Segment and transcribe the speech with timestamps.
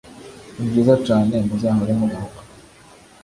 [0.57, 2.41] Nibyiza Cane muzahore mugaruka